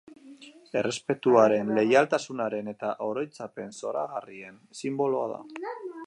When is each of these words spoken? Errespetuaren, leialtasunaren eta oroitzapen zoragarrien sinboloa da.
Errespetuaren, 0.79 1.69
leialtasunaren 1.79 2.71
eta 2.73 2.89
oroitzapen 3.09 3.77
zoragarrien 3.81 4.57
sinboloa 4.81 5.29
da. 5.33 5.43